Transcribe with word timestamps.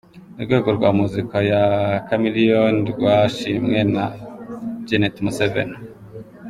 Urwego 0.37 0.69
rwa 0.77 0.89
muzika 0.99 1.37
ya 1.51 1.63
Chameleone 2.07 2.81
rwashimwe 2.91 3.79
na 3.93 4.05
Janet 4.87 5.15
Museveni. 5.25 5.77